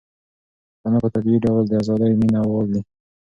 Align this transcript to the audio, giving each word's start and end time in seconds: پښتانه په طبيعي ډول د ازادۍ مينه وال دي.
پښتانه 0.71 0.97
په 1.03 1.09
طبيعي 1.15 1.39
ډول 1.45 1.63
د 1.67 1.73
ازادۍ 1.81 2.11
مينه 2.21 2.39
وال 2.43 2.67
دي. 2.73 2.81